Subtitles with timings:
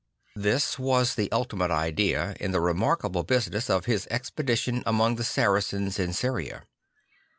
[0.35, 5.99] This was the ultimate idea in the remarkable business of his expedition among the Saracens
[5.99, 6.63] in Syria.